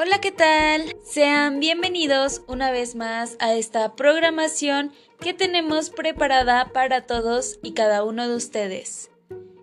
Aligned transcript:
Hola, 0.00 0.20
¿qué 0.20 0.30
tal? 0.30 0.94
Sean 1.02 1.58
bienvenidos 1.58 2.42
una 2.46 2.70
vez 2.70 2.94
más 2.94 3.36
a 3.40 3.54
esta 3.54 3.96
programación 3.96 4.92
que 5.18 5.34
tenemos 5.34 5.90
preparada 5.90 6.72
para 6.72 7.04
todos 7.04 7.58
y 7.64 7.72
cada 7.72 8.04
uno 8.04 8.28
de 8.28 8.36
ustedes. 8.36 9.10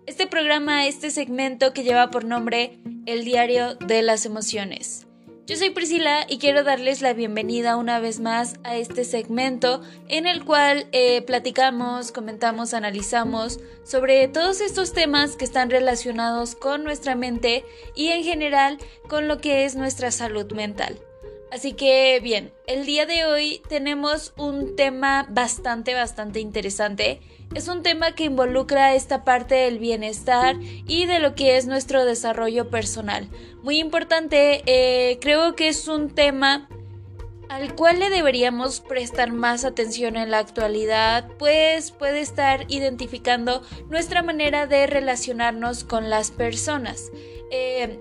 Este 0.04 0.26
programa, 0.26 0.86
este 0.86 1.10
segmento 1.10 1.72
que 1.72 1.84
lleva 1.84 2.10
por 2.10 2.26
nombre 2.26 2.78
El 3.06 3.24
Diario 3.24 3.76
de 3.76 4.02
las 4.02 4.26
Emociones. 4.26 5.05
Yo 5.46 5.54
soy 5.54 5.70
Priscila 5.70 6.26
y 6.28 6.38
quiero 6.38 6.64
darles 6.64 7.02
la 7.02 7.12
bienvenida 7.12 7.76
una 7.76 8.00
vez 8.00 8.18
más 8.18 8.56
a 8.64 8.74
este 8.74 9.04
segmento 9.04 9.80
en 10.08 10.26
el 10.26 10.44
cual 10.44 10.88
eh, 10.90 11.22
platicamos, 11.22 12.10
comentamos, 12.10 12.74
analizamos 12.74 13.60
sobre 13.84 14.26
todos 14.26 14.60
estos 14.60 14.92
temas 14.92 15.36
que 15.36 15.44
están 15.44 15.70
relacionados 15.70 16.56
con 16.56 16.82
nuestra 16.82 17.14
mente 17.14 17.64
y 17.94 18.08
en 18.08 18.24
general 18.24 18.78
con 19.08 19.28
lo 19.28 19.38
que 19.38 19.64
es 19.64 19.76
nuestra 19.76 20.10
salud 20.10 20.50
mental. 20.50 20.98
Así 21.52 21.74
que 21.74 22.18
bien, 22.20 22.52
el 22.66 22.84
día 22.84 23.06
de 23.06 23.24
hoy 23.24 23.62
tenemos 23.68 24.32
un 24.36 24.74
tema 24.74 25.28
bastante, 25.30 25.94
bastante 25.94 26.40
interesante 26.40 27.20
es 27.54 27.68
un 27.68 27.82
tema 27.82 28.12
que 28.12 28.24
involucra 28.24 28.94
esta 28.94 29.24
parte 29.24 29.54
del 29.54 29.78
bienestar 29.78 30.56
y 30.60 31.06
de 31.06 31.20
lo 31.20 31.34
que 31.34 31.56
es 31.56 31.66
nuestro 31.66 32.04
desarrollo 32.04 32.68
personal. 32.68 33.28
Muy 33.62 33.78
importante, 33.78 34.62
eh, 34.66 35.18
creo 35.20 35.54
que 35.54 35.68
es 35.68 35.88
un 35.88 36.10
tema 36.10 36.68
al 37.48 37.74
cual 37.74 38.00
le 38.00 38.10
deberíamos 38.10 38.80
prestar 38.80 39.32
más 39.32 39.64
atención 39.64 40.16
en 40.16 40.30
la 40.30 40.38
actualidad, 40.38 41.28
pues 41.38 41.92
puede 41.92 42.20
estar 42.20 42.64
identificando 42.68 43.62
nuestra 43.88 44.22
manera 44.22 44.66
de 44.66 44.86
relacionarnos 44.86 45.84
con 45.84 46.10
las 46.10 46.30
personas. 46.30 47.10
Eh, 47.50 48.00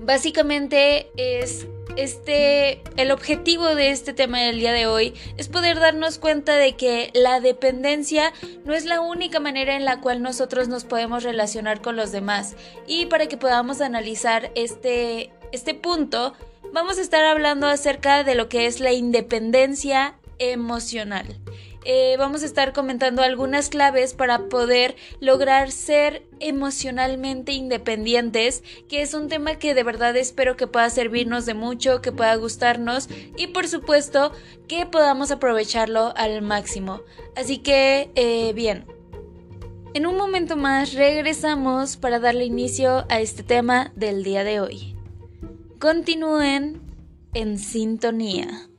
básicamente 0.00 1.10
es 1.16 1.66
este, 1.96 2.82
el 2.96 3.10
objetivo 3.10 3.74
de 3.74 3.90
este 3.90 4.12
tema 4.12 4.40
del 4.40 4.58
día 4.58 4.72
de 4.72 4.86
hoy 4.86 5.14
es 5.36 5.48
poder 5.48 5.78
darnos 5.78 6.18
cuenta 6.18 6.56
de 6.56 6.74
que 6.74 7.10
la 7.14 7.40
dependencia 7.40 8.32
no 8.64 8.74
es 8.74 8.84
la 8.84 9.00
única 9.00 9.40
manera 9.40 9.76
en 9.76 9.84
la 9.84 10.00
cual 10.00 10.22
nosotros 10.22 10.68
nos 10.68 10.84
podemos 10.84 11.22
relacionar 11.22 11.82
con 11.82 11.96
los 11.96 12.12
demás. 12.12 12.56
Y 12.86 13.06
para 13.06 13.26
que 13.26 13.36
podamos 13.36 13.80
analizar 13.80 14.50
este, 14.54 15.30
este 15.52 15.74
punto, 15.74 16.34
vamos 16.72 16.98
a 16.98 17.02
estar 17.02 17.24
hablando 17.24 17.66
acerca 17.66 18.24
de 18.24 18.34
lo 18.34 18.48
que 18.48 18.66
es 18.66 18.80
la 18.80 18.92
independencia 18.92 20.14
emocional. 20.38 21.38
Eh, 21.84 22.16
vamos 22.18 22.42
a 22.42 22.46
estar 22.46 22.72
comentando 22.72 23.22
algunas 23.22 23.70
claves 23.70 24.12
para 24.12 24.48
poder 24.48 24.96
lograr 25.18 25.70
ser 25.72 26.26
emocionalmente 26.38 27.52
independientes, 27.52 28.62
que 28.88 29.00
es 29.00 29.14
un 29.14 29.28
tema 29.28 29.56
que 29.56 29.74
de 29.74 29.82
verdad 29.82 30.16
espero 30.16 30.56
que 30.56 30.66
pueda 30.66 30.90
servirnos 30.90 31.46
de 31.46 31.54
mucho, 31.54 32.02
que 32.02 32.12
pueda 32.12 32.34
gustarnos 32.36 33.08
y 33.36 33.48
por 33.48 33.66
supuesto 33.66 34.32
que 34.68 34.84
podamos 34.86 35.30
aprovecharlo 35.30 36.12
al 36.16 36.42
máximo. 36.42 37.00
Así 37.34 37.58
que, 37.58 38.10
eh, 38.14 38.52
bien. 38.54 38.84
En 39.92 40.06
un 40.06 40.16
momento 40.16 40.56
más 40.56 40.92
regresamos 40.92 41.96
para 41.96 42.20
darle 42.20 42.44
inicio 42.44 43.06
a 43.08 43.20
este 43.20 43.42
tema 43.42 43.92
del 43.96 44.22
día 44.22 44.44
de 44.44 44.60
hoy. 44.60 44.94
Continúen 45.80 46.80
en 47.34 47.58
sintonía. 47.58 48.69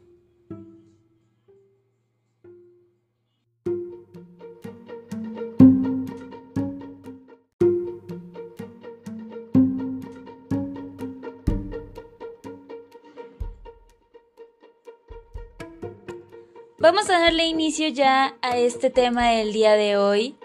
Vamos 16.81 17.11
a 17.11 17.19
darle 17.19 17.45
inicio 17.45 17.89
ya 17.89 18.35
a 18.41 18.57
este 18.57 18.89
tema 18.89 19.29
del 19.29 19.53
día 19.53 19.73
de 19.73 19.97
hoy. 19.97 20.35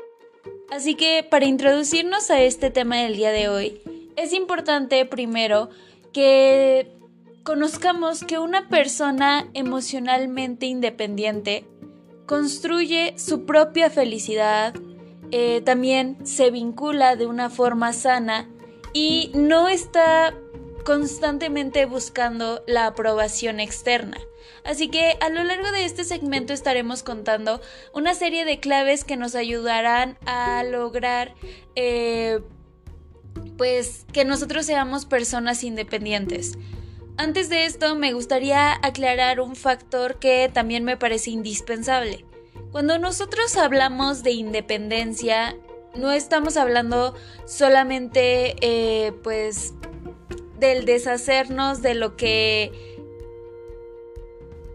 Así 0.70 0.94
que 0.94 1.26
para 1.28 1.47
introducirnos 1.47 2.30
a 2.30 2.42
este 2.42 2.70
tema 2.70 2.98
del 2.98 3.16
día 3.16 3.30
de 3.30 3.48
hoy, 3.48 3.80
es 4.16 4.34
importante 4.34 5.06
primero 5.06 5.70
que 6.12 6.92
conozcamos 7.42 8.22
que 8.22 8.38
una 8.38 8.69
persona 8.69 9.48
emocionalmente 9.54 10.66
independiente 10.66 11.64
construye 12.26 13.14
su 13.16 13.47
propia 13.47 13.88
felicidad, 13.88 14.74
eh, 15.30 15.62
también 15.62 16.18
se 16.26 16.50
vincula 16.50 17.16
de 17.16 17.26
una 17.26 17.48
forma 17.48 17.94
sana 17.94 18.47
y 18.92 19.30
no 19.32 19.68
está 19.68 20.34
constantemente 20.86 21.84
buscando 21.84 22.62
la 22.69 22.86
aprobación 22.86 23.58
externa. 23.58 24.19
Así 24.64 24.88
que 24.88 25.16
a 25.20 25.28
lo 25.30 25.42
largo 25.42 25.72
de 25.72 25.84
este 25.84 26.04
segmento 26.04 26.52
estaremos 26.52 27.02
contando 27.02 27.60
una 27.92 28.14
serie 28.14 28.44
de 28.44 28.60
claves 28.60 29.02
que 29.02 29.16
nos 29.16 29.34
ayudarán 29.34 30.16
a 30.26 30.62
lograr 30.62 31.34
eh, 31.74 32.38
pues 33.58 34.06
que 34.12 34.24
nosotros 34.24 34.64
seamos 34.64 35.06
personas 35.06 35.64
independientes. 35.64 36.56
Antes 37.16 37.48
de 37.48 37.64
esto 37.64 37.97
me 37.97 38.12
gustaría 38.12 38.74
aclarar 38.74 39.41
un 39.41 39.56
factor 39.56 40.20
que 40.20 40.48
también 40.54 40.84
me 40.84 40.97
parece 40.97 41.32
indispensable. 41.32 42.24
Cuando 42.70 42.97
nosotros 43.00 43.56
hablamos 43.56 44.22
de 44.22 44.30
independencia, 44.30 45.56
no 45.97 46.12
estamos 46.12 46.56
hablando 46.56 47.16
solamente 47.44 48.54
eh, 48.60 49.12
pues 49.24 49.74
del 50.59 50.84
deshacernos 50.84 51.83
de 51.83 51.94
lo 51.94 52.17
que 52.17 52.96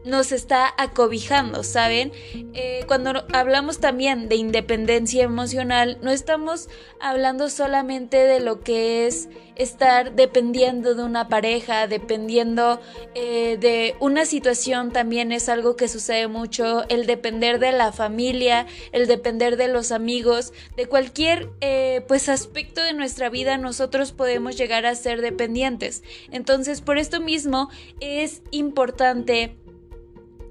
nos 0.03 0.31
está 0.31 0.73
acobijando, 0.77 1.63
¿saben? 1.63 2.11
Eh, 2.53 2.83
cuando 2.87 3.25
hablamos 3.33 3.79
también 3.79 4.29
de 4.29 4.35
independencia 4.35 5.23
emocional, 5.23 5.97
no 6.01 6.11
estamos 6.11 6.69
hablando 6.99 7.49
solamente 7.49 8.17
de 8.17 8.39
lo 8.39 8.61
que 8.61 9.07
es 9.07 9.29
estar 9.55 10.15
dependiendo 10.15 10.95
de 10.95 11.03
una 11.03 11.27
pareja, 11.27 11.87
dependiendo 11.87 12.79
eh, 13.13 13.57
de 13.59 13.95
una 13.99 14.25
situación, 14.25 14.91
también 14.91 15.31
es 15.31 15.49
algo 15.49 15.75
que 15.75 15.87
sucede 15.87 16.27
mucho, 16.27 16.83
el 16.89 17.05
depender 17.05 17.59
de 17.59 17.71
la 17.71 17.91
familia, 17.91 18.65
el 18.91 19.07
depender 19.07 19.57
de 19.57 19.67
los 19.67 19.91
amigos, 19.91 20.53
de 20.75 20.87
cualquier 20.87 21.49
eh, 21.61 22.03
pues 22.07 22.29
aspecto 22.29 22.81
de 22.81 22.93
nuestra 22.93 23.29
vida 23.29 23.57
nosotros 23.57 24.11
podemos 24.11 24.57
llegar 24.57 24.85
a 24.85 24.95
ser 24.95 25.21
dependientes. 25.21 26.03
Entonces, 26.31 26.81
por 26.81 26.97
esto 26.97 27.19
mismo 27.19 27.69
es 27.99 28.41
importante 28.51 29.57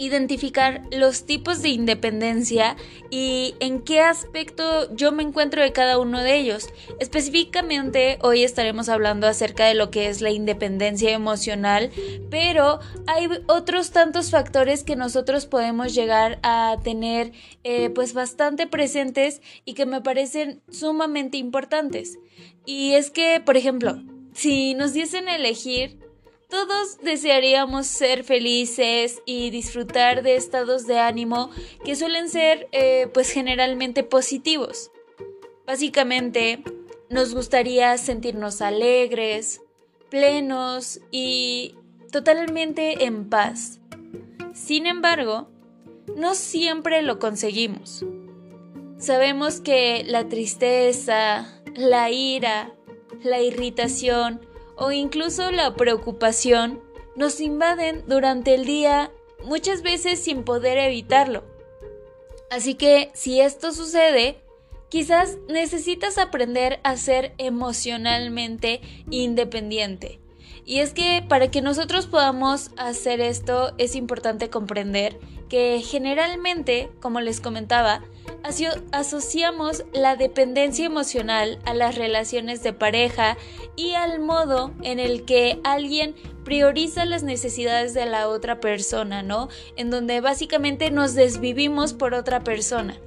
identificar 0.01 0.83
los 0.91 1.27
tipos 1.27 1.61
de 1.61 1.69
independencia 1.69 2.75
y 3.11 3.55
en 3.61 3.83
qué 3.83 4.01
aspecto 4.01 4.93
yo 4.97 5.13
me 5.13 5.23
encuentro 5.23 5.61
de 5.63 5.73
cada 5.73 5.99
uno 5.99 6.23
de 6.23 6.37
ellos. 6.37 6.71
Específicamente 7.01 8.19
hoy 8.23 8.43
estaremos 8.43 8.89
hablando 8.89 9.27
acerca 9.27 9.67
de 9.67 9.75
lo 9.75 9.91
que 9.91 10.09
es 10.09 10.23
la 10.23 10.31
independencia 10.31 11.11
emocional, 11.11 11.91
pero 12.31 12.81
hay 13.07 13.29
otros 13.47 13.91
tantos 13.91 14.31
factores 14.31 14.85
que 14.85 14.97
nosotros 14.97 15.45
podemos 15.45 15.95
llegar 15.95 16.41
a 16.43 16.79
tener 16.83 17.33
eh, 17.63 17.91
pues 17.91 18.15
bastante 18.15 18.67
presentes 18.67 19.43
y 19.67 19.75
que 19.75 19.85
me 19.85 20.01
parecen 20.01 20.63
sumamente 20.71 21.37
importantes. 21.37 22.19
Y 22.65 22.95
es 22.95 23.11
que, 23.11 23.43
por 23.45 23.59
ejemplo, 23.59 24.03
si 24.33 24.73
nos 24.73 24.95
diesen 24.95 25.29
elegir 25.29 25.99
todos 26.51 26.99
desearíamos 26.99 27.87
ser 27.87 28.25
felices 28.25 29.23
y 29.25 29.51
disfrutar 29.51 30.23
de 30.23 30.35
estados 30.35 30.87
de 30.87 30.99
ánimo 30.99 31.51
que 31.85 31.97
suelen 31.97 32.29
ser 32.29 32.69
eh, 32.73 33.09
pues 33.15 33.31
generalmente 33.31 34.03
positivos. 34.03 34.91
Básicamente 35.67 36.63
nos 37.09 37.35
gustaría 37.35 37.97
sentirnos 37.97 38.61
alegres, 38.61 39.63
plenos 40.11 41.01
y 41.11 41.77
totalmente 42.11 43.05
en 43.05 43.31
paz. 43.31 43.81
Sin 44.53 44.87
embargo, 44.87 45.49
no 46.17 46.35
siempre 46.35 47.03
lo 47.03 47.19
conseguimos. 47.19 48.05
Sabemos 48.99 49.61
que 49.61 50.05
la 50.05 50.29
tristeza, 50.29 51.63
la 51.75 52.11
ira, 52.11 52.75
la 53.23 53.41
irritación 53.41 54.50
o 54.81 54.93
incluso 54.93 55.51
la 55.51 55.75
preocupación 55.75 56.81
nos 57.15 57.39
invaden 57.41 58.03
durante 58.07 58.55
el 58.55 58.65
día 58.65 59.13
muchas 59.45 59.83
veces 59.83 60.19
sin 60.19 60.43
poder 60.43 60.79
evitarlo. 60.79 61.45
Así 62.51 62.75
que 62.75 63.11
si 63.13 63.43
esto 63.43 63.73
sucede, 63.73 64.41
quizás 64.89 65.37
necesitas 65.49 66.17
aprender 66.17 66.81
a 66.83 66.97
ser 66.97 67.35
emocionalmente 67.37 68.81
independiente. 69.11 70.19
Y 70.65 70.79
es 70.79 70.93
que 70.93 71.25
para 71.29 71.51
que 71.51 71.63
nosotros 71.63 72.07
podamos 72.07 72.71
hacer 72.77 73.21
esto 73.21 73.73
es 73.79 73.95
importante 73.95 74.51
comprender 74.51 75.19
que 75.49 75.83
generalmente, 75.85 76.91
como 77.01 77.21
les 77.21 77.41
comentaba, 77.41 78.03
asociamos 78.93 79.85
la 79.93 80.17
dependencia 80.17 80.87
emocional 80.87 81.59
a 81.65 81.75
las 81.75 81.97
relaciones 81.97 82.63
de 82.63 82.73
pareja 82.73 83.37
y 83.77 83.93
al 83.93 84.21
modo 84.21 84.73
en 84.83 85.01
el 85.01 85.25
que 85.25 85.61
alguien 85.65 86.15
prioriza 86.45 87.05
las 87.05 87.23
necesidades 87.23 87.95
de 87.95 88.07
la 88.07 88.29
otra 88.29 88.61
persona, 88.61 89.23
¿no? 89.23 89.49
En 89.77 89.91
donde 89.91 90.21
básicamente 90.21 90.91
nos 90.91 91.15
desvivimos 91.15 91.93
por 91.93 92.15
otra 92.15 92.41
persona. 92.41 92.99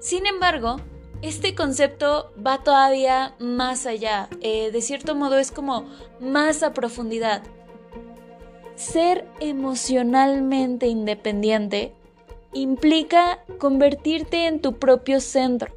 Sin 0.00 0.26
embargo, 0.26 0.80
este 1.24 1.54
concepto 1.54 2.30
va 2.46 2.62
todavía 2.62 3.34
más 3.38 3.86
allá, 3.86 4.28
eh, 4.42 4.70
de 4.70 4.82
cierto 4.82 5.14
modo 5.14 5.38
es 5.38 5.50
como 5.50 5.86
más 6.20 6.62
a 6.62 6.74
profundidad. 6.74 7.42
Ser 8.76 9.26
emocionalmente 9.40 10.86
independiente 10.86 11.94
implica 12.52 13.42
convertirte 13.58 14.46
en 14.46 14.60
tu 14.60 14.78
propio 14.78 15.22
centro, 15.22 15.74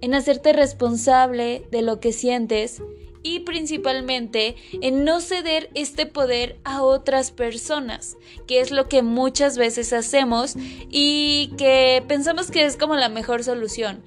en 0.00 0.12
hacerte 0.12 0.52
responsable 0.52 1.68
de 1.70 1.82
lo 1.82 2.00
que 2.00 2.12
sientes 2.12 2.82
y 3.22 3.40
principalmente 3.40 4.56
en 4.82 5.04
no 5.04 5.20
ceder 5.20 5.70
este 5.74 6.04
poder 6.04 6.58
a 6.64 6.82
otras 6.82 7.30
personas, 7.30 8.16
que 8.48 8.58
es 8.58 8.72
lo 8.72 8.88
que 8.88 9.02
muchas 9.02 9.56
veces 9.56 9.92
hacemos 9.92 10.56
y 10.90 11.52
que 11.56 12.02
pensamos 12.08 12.50
que 12.50 12.64
es 12.64 12.76
como 12.76 12.96
la 12.96 13.08
mejor 13.08 13.44
solución 13.44 14.02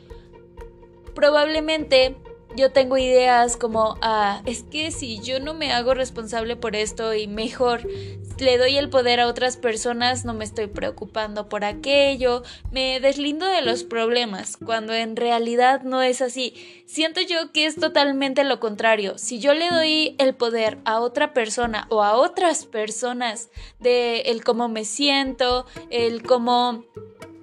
probablemente 1.18 2.16
yo 2.56 2.72
tengo 2.72 2.96
ideas 2.96 3.58
como, 3.58 3.98
ah, 4.04 4.44
es 4.46 4.62
que 4.62 4.92
si 4.92 5.20
yo 5.20 5.40
no 5.40 5.56
me 5.56 5.72
hago 5.72 5.96
responsable 5.96 6.56
por 6.56 6.76
esto 6.76 7.16
y 7.16 7.26
mejor 7.26 7.82
le 8.38 8.58
doy 8.60 8.78
el 8.78 8.90
poder 8.92 9.20
a 9.20 9.28
otras 9.28 9.58
personas, 9.58 10.26
no 10.26 10.36
me 10.36 10.46
estoy 10.46 10.68
preocupando 10.68 11.50
por 11.50 11.66
aquello, 11.66 12.44
me 12.72 13.00
deslindo 13.00 13.48
de 13.48 13.64
los 13.64 13.84
problemas, 13.84 14.58
cuando 14.64 14.94
en 14.94 15.16
realidad 15.16 15.82
no 15.82 16.04
es 16.04 16.22
así. 16.22 16.54
Siento 16.86 17.20
yo 17.22 17.52
que 17.52 17.66
es 17.66 17.78
totalmente 17.78 18.44
lo 18.44 18.60
contrario. 18.60 19.18
Si 19.18 19.40
yo 19.40 19.56
le 19.56 19.72
doy 19.72 20.16
el 20.20 20.36
poder 20.36 20.78
a 20.86 21.00
otra 21.00 21.34
persona 21.34 21.88
o 21.90 22.04
a 22.04 22.16
otras 22.16 22.66
personas 22.66 23.50
de 23.80 24.20
el 24.22 24.44
cómo 24.44 24.68
me 24.68 24.86
siento, 24.86 25.66
el 25.90 26.22
cómo 26.22 26.86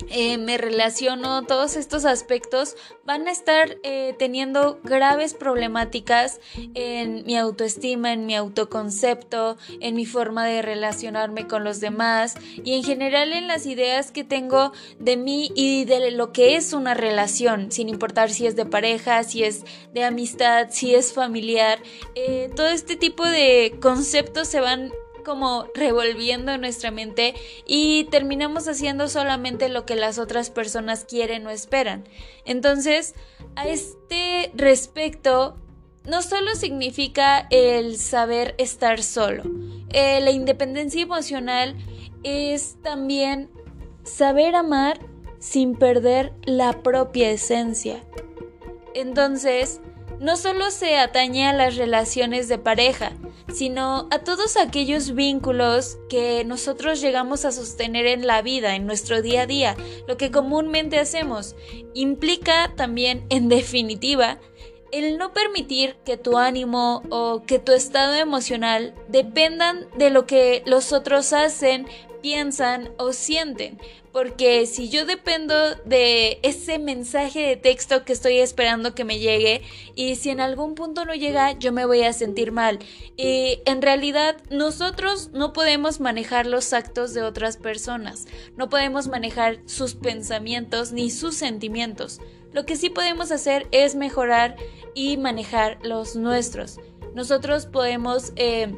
eh, 0.08 0.38
me 0.38 0.58
relaciono, 0.58 1.44
todos 1.44 1.76
estos 1.76 2.05
aspectos 2.05 2.76
van 3.05 3.26
a 3.26 3.31
estar 3.31 3.79
eh, 3.82 4.14
teniendo 4.19 4.79
graves 4.82 5.35
problemáticas 5.35 6.41
en 6.75 7.25
mi 7.25 7.37
autoestima, 7.37 8.12
en 8.12 8.26
mi 8.26 8.35
autoconcepto, 8.35 9.56
en 9.81 9.94
mi 9.94 10.06
forma 10.06 10.46
de 10.46 10.62
relacionarme 10.62 11.46
con 11.46 11.64
los 11.64 11.81
demás 11.81 12.35
y 12.62 12.75
en 12.75 12.85
general 12.85 13.32
en 13.32 13.46
las 13.46 13.67
ideas 13.67 14.11
que 14.11 14.25
tengo 14.25 14.73
de 14.99 15.17
mí 15.17 15.50
y 15.55 15.85
de 15.85 16.11
lo 16.11 16.32
que 16.32 16.56
es 16.56 16.73
una 16.73 16.94
relación, 16.94 17.73
sin 17.73 17.88
importar 17.88 18.31
si 18.31 18.46
es 18.46 18.56
de 18.56 18.67
pareja, 18.67 19.23
si 19.25 19.44
es 19.44 19.64
de 19.93 20.05
amistad, 20.05 20.69
si 20.70 20.94
es 20.94 21.12
familiar. 21.12 21.79
Eh, 22.14 22.50
todo 22.55 22.69
este 22.69 22.96
tipo 22.96 23.25
de 23.25 23.76
conceptos 23.81 24.49
se 24.49 24.61
van 24.61 24.93
como 25.24 25.66
revolviendo 25.74 26.52
en 26.52 26.60
nuestra 26.60 26.90
mente 26.90 27.34
y 27.66 28.04
terminamos 28.10 28.68
haciendo 28.68 29.08
solamente 29.08 29.68
lo 29.68 29.84
que 29.86 29.96
las 29.96 30.18
otras 30.18 30.50
personas 30.50 31.04
quieren 31.04 31.46
o 31.46 31.50
esperan. 31.50 32.04
Entonces, 32.44 33.14
a 33.56 33.66
este 33.66 34.52
respecto, 34.54 35.56
no 36.04 36.22
solo 36.22 36.54
significa 36.54 37.46
el 37.50 37.96
saber 37.96 38.54
estar 38.58 39.02
solo, 39.02 39.42
eh, 39.90 40.20
la 40.20 40.30
independencia 40.30 41.02
emocional 41.02 41.74
es 42.22 42.76
también 42.82 43.50
saber 44.04 44.54
amar 44.54 45.00
sin 45.38 45.74
perder 45.74 46.32
la 46.44 46.82
propia 46.82 47.30
esencia. 47.30 48.02
Entonces, 48.94 49.80
no 50.20 50.37
solo 50.37 50.70
se 50.70 50.96
atañe 50.96 51.46
a 51.46 51.52
las 51.52 51.76
relaciones 51.76 52.49
de 52.49 52.58
pareja, 52.58 53.12
sino 53.52 54.08
a 54.11 54.19
todos 54.20 54.56
aquellos 54.56 55.14
vínculos 55.14 55.99
que 56.08 56.44
nosotros 56.44 57.00
llegamos 57.00 57.44
a 57.44 57.52
sostener 57.52 58.06
en 58.06 58.26
la 58.26 58.43
vida, 58.43 58.75
en 58.75 58.87
nuestro 58.87 59.22
día 59.22 59.43
a 59.43 59.46
día, 59.46 59.76
lo 60.08 60.16
que 60.16 60.31
comúnmente 60.31 60.99
hacemos. 60.99 61.55
Implica 61.94 62.72
también, 62.76 63.26
en 63.28 63.49
definitiva, 63.49 64.38
el 64.93 65.19
no 65.19 65.32
permitir 65.32 65.96
que 66.05 66.17
tu 66.17 66.38
ánimo 66.38 67.02
o 67.10 67.43
que 67.46 67.58
tu 67.58 67.72
estado 67.72 68.14
emocional 68.14 68.94
dependan 69.08 69.88
de 69.96 70.10
lo 70.10 70.25
que 70.25 70.62
los 70.67 70.93
otros 70.93 71.32
hacen, 71.32 71.87
piensan 72.24 72.88
o 72.96 73.12
sienten, 73.12 73.78
porque 74.10 74.64
si 74.64 74.88
yo 74.88 75.04
dependo 75.04 75.74
de 75.84 76.38
ese 76.42 76.78
mensaje 76.78 77.40
de 77.40 77.56
texto 77.56 78.06
que 78.06 78.14
estoy 78.14 78.38
esperando 78.38 78.94
que 78.94 79.04
me 79.04 79.18
llegue 79.18 79.60
y 79.94 80.16
si 80.16 80.30
en 80.30 80.40
algún 80.40 80.74
punto 80.74 81.04
no 81.04 81.14
llega, 81.14 81.52
yo 81.52 81.70
me 81.70 81.84
voy 81.84 82.02
a 82.02 82.14
sentir 82.14 82.50
mal. 82.50 82.78
Y 83.18 83.60
en 83.66 83.82
realidad 83.82 84.38
nosotros 84.48 85.32
no 85.34 85.52
podemos 85.52 86.00
manejar 86.00 86.46
los 86.46 86.72
actos 86.72 87.12
de 87.12 87.20
otras 87.20 87.58
personas, 87.58 88.26
no 88.56 88.70
podemos 88.70 89.06
manejar 89.06 89.58
sus 89.66 89.94
pensamientos 89.94 90.92
ni 90.92 91.10
sus 91.10 91.34
sentimientos. 91.34 92.22
Lo 92.54 92.64
que 92.64 92.76
sí 92.76 92.88
podemos 92.88 93.32
hacer 93.32 93.66
es 93.70 93.96
mejorar 93.96 94.56
y 94.94 95.18
manejar 95.18 95.76
los 95.82 96.16
nuestros. 96.16 96.80
Nosotros 97.14 97.66
podemos... 97.66 98.32
Eh, 98.36 98.72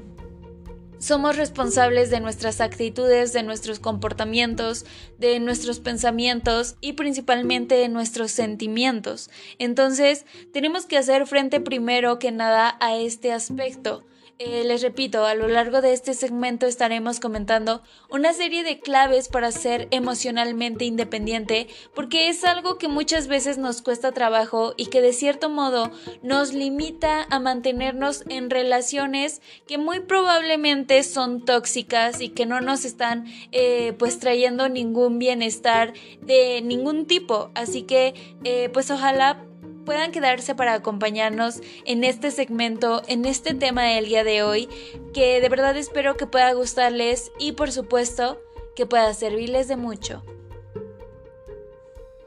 somos 0.98 1.36
responsables 1.36 2.10
de 2.10 2.20
nuestras 2.20 2.60
actitudes, 2.60 3.32
de 3.32 3.42
nuestros 3.42 3.78
comportamientos, 3.78 4.86
de 5.18 5.38
nuestros 5.40 5.80
pensamientos 5.80 6.76
y 6.80 6.94
principalmente 6.94 7.74
de 7.74 7.88
nuestros 7.88 8.30
sentimientos. 8.30 9.30
Entonces, 9.58 10.26
tenemos 10.52 10.86
que 10.86 10.98
hacer 10.98 11.26
frente 11.26 11.60
primero 11.60 12.18
que 12.18 12.32
nada 12.32 12.76
a 12.80 12.96
este 12.96 13.32
aspecto. 13.32 14.04
Eh, 14.38 14.64
les 14.64 14.82
repito, 14.82 15.24
a 15.24 15.34
lo 15.34 15.48
largo 15.48 15.80
de 15.80 15.94
este 15.94 16.12
segmento 16.12 16.66
estaremos 16.66 17.20
comentando 17.20 17.82
una 18.10 18.34
serie 18.34 18.64
de 18.64 18.80
claves 18.80 19.28
para 19.28 19.50
ser 19.50 19.88
emocionalmente 19.92 20.84
independiente, 20.84 21.68
porque 21.94 22.28
es 22.28 22.44
algo 22.44 22.76
que 22.76 22.86
muchas 22.86 23.28
veces 23.28 23.56
nos 23.56 23.80
cuesta 23.80 24.12
trabajo 24.12 24.74
y 24.76 24.86
que 24.86 25.00
de 25.00 25.14
cierto 25.14 25.48
modo 25.48 25.90
nos 26.22 26.52
limita 26.52 27.26
a 27.30 27.40
mantenernos 27.40 28.24
en 28.28 28.50
relaciones 28.50 29.40
que 29.66 29.78
muy 29.78 30.00
probablemente 30.00 31.02
son 31.02 31.42
tóxicas 31.42 32.20
y 32.20 32.28
que 32.28 32.44
no 32.44 32.60
nos 32.60 32.84
están 32.84 33.24
eh, 33.52 33.94
pues 33.98 34.18
trayendo 34.18 34.68
ningún 34.68 35.18
bienestar 35.18 35.94
de 36.20 36.60
ningún 36.60 37.06
tipo. 37.06 37.50
Así 37.54 37.84
que 37.84 38.12
eh, 38.44 38.68
pues 38.70 38.90
ojalá 38.90 39.46
puedan 39.86 40.12
quedarse 40.12 40.54
para 40.54 40.74
acompañarnos 40.74 41.62
en 41.86 42.04
este 42.04 42.30
segmento, 42.30 43.02
en 43.06 43.24
este 43.24 43.54
tema 43.54 43.84
del 43.84 44.06
día 44.06 44.24
de 44.24 44.42
hoy, 44.42 44.68
que 45.14 45.40
de 45.40 45.48
verdad 45.48 45.74
espero 45.78 46.18
que 46.18 46.26
pueda 46.26 46.52
gustarles 46.52 47.32
y 47.38 47.52
por 47.52 47.72
supuesto 47.72 48.38
que 48.74 48.84
pueda 48.84 49.14
servirles 49.14 49.68
de 49.68 49.76
mucho. 49.76 50.22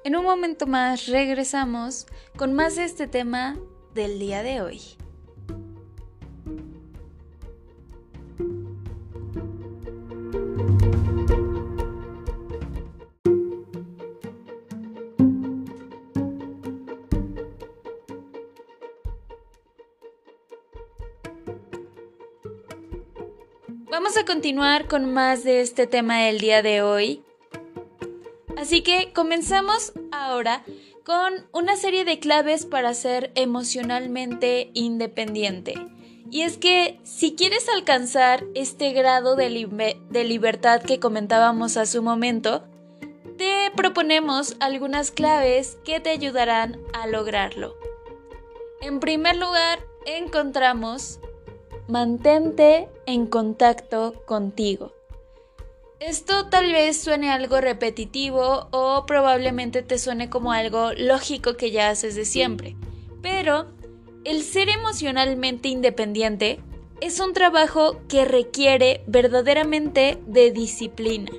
En 0.03 0.15
un 0.15 0.23
momento 0.23 0.65
más 0.65 1.05
regresamos 1.05 2.07
con 2.35 2.53
más 2.53 2.77
de 2.77 2.85
este 2.85 3.05
tema 3.05 3.59
del 3.93 4.17
día 4.17 4.41
de 4.41 4.61
hoy. 4.61 4.81
Vamos 24.09 24.23
a 24.23 24.25
continuar 24.25 24.87
con 24.87 25.13
más 25.13 25.43
de 25.43 25.61
este 25.61 25.85
tema 25.85 26.21
del 26.21 26.39
día 26.39 26.63
de 26.63 26.81
hoy. 26.81 27.23
Así 28.57 28.81
que 28.81 29.13
comenzamos 29.13 29.93
ahora 30.11 30.63
con 31.05 31.47
una 31.51 31.75
serie 31.75 32.05
de 32.05 32.17
claves 32.17 32.65
para 32.65 32.95
ser 32.95 33.31
emocionalmente 33.35 34.71
independiente. 34.73 35.75
Y 36.31 36.41
es 36.41 36.57
que 36.57 36.99
si 37.03 37.35
quieres 37.35 37.69
alcanzar 37.69 38.45
este 38.55 38.93
grado 38.93 39.35
de, 39.35 39.95
de, 40.09 40.23
libertad 40.23 40.81
que 40.81 40.99
comentábamos 40.99 41.77
hace 41.77 41.99
un 41.99 42.05
momento, 42.05 42.63
te 43.37 43.69
proponemos 43.75 44.57
algunas 44.59 45.11
claves 45.11 45.77
que 45.85 45.99
te 45.99 46.09
ayudarán 46.09 46.79
a 46.93 47.05
lograrlo. 47.05 47.75
En 48.81 48.99
primer 49.01 49.35
lugar, 49.35 49.85
encontramos 50.07 51.19
mantente 51.89 52.87
en 53.05 53.25
contacto 53.25 54.13
contigo. 54.25 54.93
Esto 55.99 56.47
tal 56.47 56.71
vez 56.71 57.01
suene 57.01 57.29
algo 57.29 57.59
repetitivo 57.59 58.67
o 58.71 59.05
probablemente 59.05 59.81
te 59.81 59.97
suene 59.97 60.29
como 60.29 60.53
algo 60.53 60.93
lógico 60.93 61.57
que 61.57 61.71
ya 61.71 61.89
haces 61.89 62.15
de 62.15 62.23
siempre, 62.23 62.77
pero 63.21 63.65
el 64.23 64.43
ser 64.43 64.69
emocionalmente 64.69 65.67
independiente 65.67 66.61
es 67.01 67.19
un 67.19 67.33
trabajo 67.33 67.99
que 68.07 68.23
requiere 68.23 69.03
verdaderamente 69.07 70.19
de 70.25 70.51
disciplina. 70.51 71.31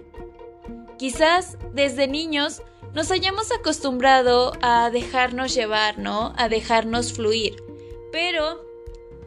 Quizás 0.99 1.57
desde 1.73 2.07
niños 2.07 2.63
nos 2.93 3.11
hayamos 3.11 3.53
acostumbrado 3.53 4.53
a 4.61 4.91
dejarnos 4.91 5.55
llevar, 5.55 5.99
¿no? 5.99 6.35
A 6.37 6.49
dejarnos 6.49 7.13
fluir. 7.13 7.57
Pero 8.13 8.70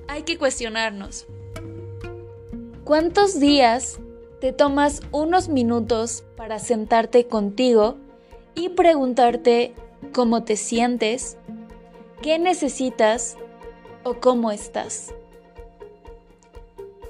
hay 0.07 0.24
que 0.24 0.38
cuestionarnos. 0.38 1.25
¿Cuántos 2.83 3.39
días 3.39 4.00
te 4.41 4.51
tomas 4.51 5.01
unos 5.12 5.48
minutos 5.48 6.24
para 6.36 6.60
sentarte 6.60 7.27
contigo 7.27 7.98
y 8.55 8.69
preguntarte 8.69 9.74
cómo 10.13 10.43
te 10.43 10.57
sientes, 10.57 11.38
qué 12.22 12.39
necesitas 12.39 13.38
o 14.03 14.15
cómo 14.15 14.51
estás? 14.51 15.13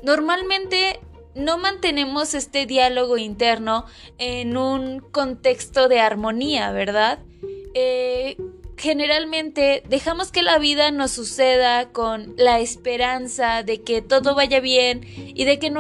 Normalmente 0.04 1.00
no 1.34 1.58
mantenemos 1.58 2.34
este 2.34 2.66
diálogo 2.66 3.18
interno 3.18 3.86
en 4.18 4.58
un 4.58 5.00
contexto 5.00 5.88
de 5.88 6.00
armonía, 6.00 6.72
¿verdad? 6.72 7.20
Eh, 7.74 8.38
generalmente 8.78 9.84
dejamos 9.88 10.32
que 10.32 10.42
la 10.42 10.58
vida 10.60 10.92
nos 10.92 11.12
suceda 11.12 11.90
con 11.92 12.34
la 12.38 12.60
esperanza 12.60 13.64
de 13.64 13.82
que 13.82 14.02
todo 14.02 14.36
vaya 14.36 14.60
bien 14.60 15.02
y 15.06 15.46
de 15.46 15.60
que, 15.60 15.72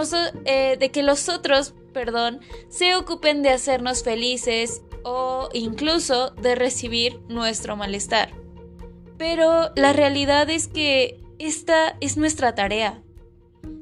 eh, 0.46 0.78
de 0.80 0.92
que 0.92 1.04
los 1.04 1.30
otros 1.30 1.74
perdón, 1.94 2.42
se 2.68 2.96
ocupen 2.96 3.44
de 3.44 3.52
hacernos 3.52 4.04
felices 4.04 4.82
o 5.04 5.48
incluso 5.54 6.32
de 6.32 6.56
recibir 6.56 7.22
nuestro 7.30 7.78
malestar. 7.78 8.34
Pero 9.18 9.72
la 9.76 9.94
realidad 9.94 10.50
es 10.50 10.68
que 10.68 11.22
esta 11.40 11.96
es 12.02 12.18
nuestra 12.18 12.56
tarea. 12.56 13.02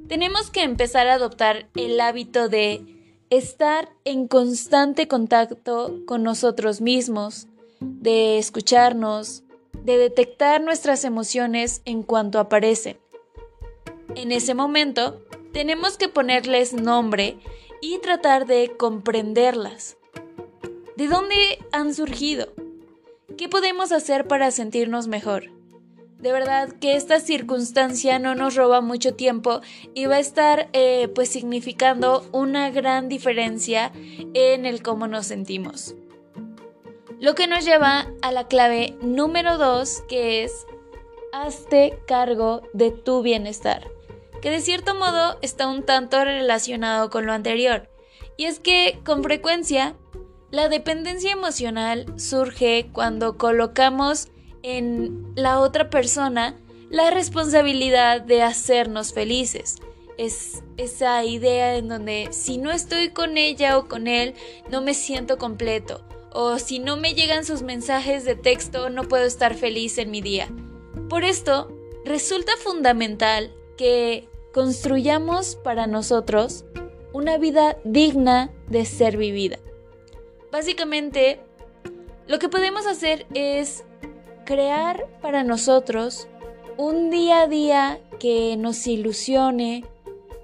Tenemos 0.07 0.51
que 0.51 0.63
empezar 0.63 1.07
a 1.07 1.13
adoptar 1.13 1.69
el 1.75 1.99
hábito 2.01 2.49
de 2.49 2.85
estar 3.29 3.89
en 4.03 4.27
constante 4.27 5.07
contacto 5.07 6.01
con 6.05 6.21
nosotros 6.21 6.81
mismos, 6.81 7.47
de 7.81 8.37
escucharnos, 8.37 9.43
de 9.83 9.97
detectar 9.97 10.61
nuestras 10.61 11.03
emociones 11.03 11.81
en 11.85 12.03
cuanto 12.03 12.39
aparecen. 12.39 12.97
En 14.15 14.31
ese 14.31 14.53
momento, 14.53 15.21
tenemos 15.51 15.97
que 15.97 16.07
ponerles 16.07 16.73
nombre 16.73 17.37
y 17.81 17.97
tratar 17.99 18.45
de 18.45 18.73
comprenderlas. 18.77 19.97
¿De 20.95 21.07
dónde 21.07 21.35
han 21.71 21.93
surgido? 21.93 22.53
¿Qué 23.37 23.49
podemos 23.49 23.91
hacer 23.91 24.27
para 24.27 24.51
sentirnos 24.51 25.07
mejor? 25.07 25.49
De 26.19 26.31
verdad 26.31 26.69
que 26.79 26.95
esta 26.95 27.19
circunstancia 27.19 28.19
no 28.19 28.35
nos 28.35 28.55
roba 28.55 28.81
mucho 28.81 29.15
tiempo 29.15 29.61
y 29.95 30.05
va 30.05 30.17
a 30.17 30.19
estar 30.19 30.69
eh, 30.73 31.07
pues 31.15 31.29
significando 31.29 32.29
una 32.31 32.69
gran 32.69 33.09
diferencia 33.09 33.91
en 34.35 34.67
el 34.67 34.83
cómo 34.83 35.07
nos 35.07 35.25
sentimos. 35.25 35.95
Lo 37.21 37.35
que 37.35 37.45
nos 37.45 37.63
lleva 37.63 38.07
a 38.23 38.31
la 38.31 38.47
clave 38.47 38.97
número 38.99 39.59
2 39.59 40.05
que 40.09 40.43
es 40.43 40.65
hazte 41.31 41.99
cargo 42.07 42.63
de 42.73 42.89
tu 42.89 43.21
bienestar, 43.21 43.87
que 44.41 44.49
de 44.49 44.59
cierto 44.59 44.95
modo 44.95 45.37
está 45.43 45.67
un 45.67 45.83
tanto 45.83 46.25
relacionado 46.25 47.11
con 47.11 47.27
lo 47.27 47.33
anterior. 47.33 47.87
Y 48.37 48.45
es 48.45 48.59
que 48.59 49.01
con 49.05 49.21
frecuencia 49.21 49.95
la 50.49 50.67
dependencia 50.67 51.31
emocional 51.31 52.07
surge 52.17 52.89
cuando 52.91 53.37
colocamos 53.37 54.29
en 54.63 55.31
la 55.35 55.59
otra 55.59 55.91
persona 55.91 56.57
la 56.89 57.11
responsabilidad 57.11 58.21
de 58.21 58.41
hacernos 58.41 59.13
felices. 59.13 59.75
Es 60.17 60.63
esa 60.75 61.23
idea 61.23 61.75
en 61.75 61.87
donde 61.87 62.29
si 62.31 62.57
no 62.57 62.71
estoy 62.71 63.09
con 63.09 63.37
ella 63.37 63.77
o 63.77 63.87
con 63.87 64.07
él, 64.07 64.33
no 64.71 64.81
me 64.81 64.95
siento 64.95 65.37
completo 65.37 66.03
o 66.31 66.57
si 66.59 66.79
no 66.79 66.97
me 66.97 67.13
llegan 67.13 67.45
sus 67.45 67.61
mensajes 67.61 68.25
de 68.25 68.35
texto 68.35 68.89
no 68.89 69.03
puedo 69.03 69.25
estar 69.25 69.53
feliz 69.55 69.97
en 69.97 70.11
mi 70.11 70.21
día. 70.21 70.49
Por 71.09 71.23
esto, 71.23 71.69
resulta 72.05 72.53
fundamental 72.57 73.53
que 73.77 74.29
construyamos 74.53 75.55
para 75.55 75.87
nosotros 75.87 76.65
una 77.13 77.37
vida 77.37 77.77
digna 77.83 78.51
de 78.67 78.85
ser 78.85 79.17
vivida. 79.17 79.59
Básicamente, 80.51 81.39
lo 82.27 82.39
que 82.39 82.49
podemos 82.49 82.85
hacer 82.85 83.25
es 83.33 83.83
crear 84.45 85.07
para 85.21 85.43
nosotros 85.43 86.27
un 86.77 87.09
día 87.09 87.41
a 87.41 87.47
día 87.47 87.99
que 88.19 88.55
nos 88.57 88.87
ilusione, 88.87 89.85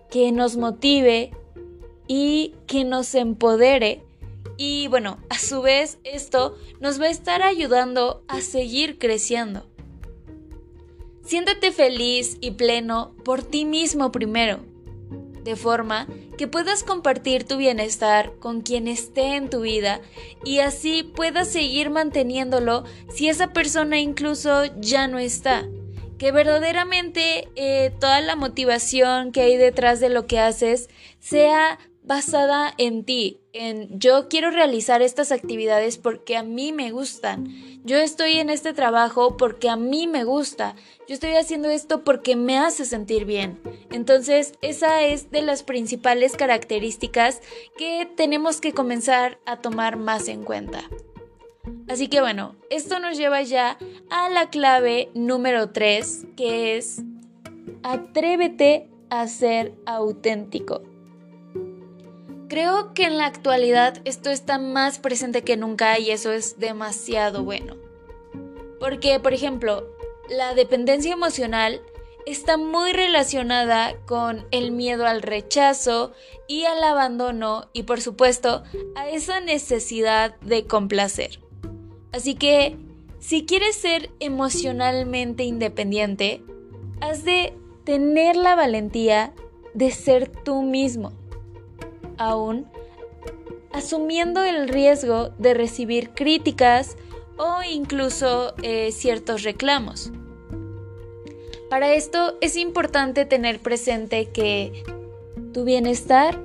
que 0.10 0.32
nos 0.32 0.58
motive 0.58 1.32
y 2.08 2.56
que 2.68 2.84
nos 2.84 3.16
empodere 3.16 4.07
y 4.58 4.88
bueno, 4.88 5.20
a 5.30 5.38
su 5.38 5.62
vez 5.62 6.00
esto 6.04 6.58
nos 6.80 7.00
va 7.00 7.06
a 7.06 7.12
estar 7.12 7.44
ayudando 7.44 8.24
a 8.28 8.42
seguir 8.42 8.98
creciendo. 8.98 9.66
Siéntate 11.24 11.72
feliz 11.72 12.38
y 12.42 12.52
pleno 12.52 13.14
por 13.24 13.44
ti 13.44 13.66
mismo 13.66 14.12
primero, 14.12 14.60
de 15.44 15.56
forma 15.56 16.08
que 16.38 16.48
puedas 16.48 16.84
compartir 16.84 17.44
tu 17.44 17.58
bienestar 17.58 18.34
con 18.40 18.62
quien 18.62 18.88
esté 18.88 19.36
en 19.36 19.50
tu 19.50 19.62
vida 19.62 20.02
y 20.46 20.60
así 20.60 21.04
puedas 21.04 21.50
seguir 21.50 21.90
manteniéndolo 21.90 22.86
si 23.14 23.28
esa 23.28 23.54
persona 23.54 24.00
incluso 24.00 24.66
ya 24.80 25.08
no 25.08 25.20
está. 25.20 25.68
Que 26.18 26.32
verdaderamente 26.32 27.48
eh, 27.56 27.92
toda 28.00 28.22
la 28.22 28.36
motivación 28.36 29.32
que 29.32 29.42
hay 29.42 29.58
detrás 29.58 30.00
de 30.00 30.10
lo 30.10 30.26
que 30.26 30.40
haces 30.40 30.90
sea 31.20 31.78
basada 32.04 32.74
en 32.78 33.04
ti, 33.04 33.42
yo 33.92 34.28
quiero 34.30 34.52
realizar 34.52 35.02
estas 35.02 35.32
actividades 35.32 35.98
porque 35.98 36.38
a 36.38 36.44
mí 36.44 36.72
me 36.72 36.92
gustan. 36.92 37.48
Yo 37.84 37.98
estoy 37.98 38.34
en 38.34 38.50
este 38.50 38.74
trabajo 38.74 39.38
porque 39.38 39.70
a 39.70 39.76
mí 39.76 40.08
me 40.08 40.24
gusta. 40.24 40.76
Yo 41.08 41.14
estoy 41.14 41.36
haciendo 41.36 41.70
esto 41.70 42.04
porque 42.04 42.36
me 42.36 42.58
hace 42.58 42.86
sentir 42.86 43.26
bien. 43.26 43.60
Entonces, 43.92 44.54
esa 44.62 45.04
es 45.04 45.32
de 45.32 45.42
las 45.42 45.64
principales 45.64 46.36
características 46.36 47.42
que 47.78 48.08
tenemos 48.16 48.62
que 48.62 48.74
comenzar 48.74 49.40
a 49.46 49.58
tomar 49.62 49.98
más 49.98 50.28
en 50.28 50.44
cuenta. 50.44 50.84
Así 51.88 52.08
que 52.08 52.22
bueno, 52.22 52.56
esto 52.70 53.00
nos 53.00 53.18
lleva 53.18 53.42
ya 53.42 53.78
a 54.10 54.30
la 54.30 54.50
clave 54.50 55.10
número 55.14 55.72
3, 55.72 56.28
que 56.36 56.78
es 56.78 57.02
atrévete 57.84 58.90
a 59.10 59.28
ser 59.28 59.74
auténtico. 59.86 60.82
Creo 62.50 62.94
que 62.94 63.04
en 63.04 63.18
la 63.18 63.26
actualidad 63.26 64.00
esto 64.06 64.30
está 64.30 64.58
más 64.58 65.00
presente 65.00 65.44
que 65.44 65.58
nunca 65.58 66.00
y 66.00 66.12
eso 66.12 66.32
es 66.32 66.60
demasiado 66.60 67.44
bueno. 67.44 67.76
Porque, 68.80 69.20
por 69.20 69.34
ejemplo, 69.34 69.86
la 70.30 70.54
dependencia 70.54 71.12
emocional 71.12 71.82
está 72.26 72.56
muy 72.56 72.94
relacionada 72.94 73.98
con 74.06 74.46
el 74.52 74.72
miedo 74.72 75.06
al 75.06 75.24
rechazo 75.24 76.14
y 76.48 76.64
al 76.64 76.82
abandono 76.84 77.68
y 77.74 77.84
por 77.84 78.00
supuesto 78.00 78.64
a 78.96 79.10
esa 79.10 79.42
necesidad 79.42 80.38
de 80.40 80.66
complacer. 80.66 81.42
Así 82.14 82.36
que, 82.36 82.78
si 83.20 83.46
quieres 83.46 83.76
ser 83.76 84.10
emocionalmente 84.22 85.44
independiente, 85.44 86.42
has 87.02 87.26
de 87.26 87.54
tener 87.84 88.38
la 88.38 88.56
valentía 88.56 89.34
de 89.74 89.92
ser 89.92 90.30
tú 90.30 90.62
mismo 90.62 91.12
aún 92.18 92.68
asumiendo 93.72 94.44
el 94.44 94.70
riesgo 94.70 95.30
de 95.38 95.54
recibir 95.54 96.12
críticas 96.12 96.98
o 97.38 97.62
incluso 97.64 98.56
eh, 98.64 98.92
ciertos 98.92 99.44
reclamos. 99.44 100.12
Para 101.70 101.94
esto 101.94 102.38
es 102.42 102.56
importante 102.56 103.26
tener 103.26 103.60
presente 103.60 104.28
que 104.28 104.84
tu 105.54 105.64
bienestar 105.64 106.40